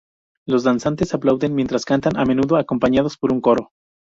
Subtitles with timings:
[0.47, 3.71] Los danzantes aplauden mientras cantan, a menudo acompañados por un coro.